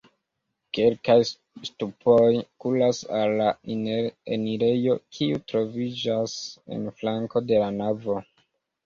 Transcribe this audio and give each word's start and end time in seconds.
Kelkaj 0.75 1.15
ŝtupoj 1.67 2.29
kuras 2.65 3.01
al 3.17 3.33
la 3.41 3.49
enirejo, 4.37 4.95
kiu 5.19 5.37
troviĝas 5.53 6.35
en 6.79 6.89
flanko 7.03 7.43
de 7.53 7.61
la 7.67 7.69
navo. 7.77 8.17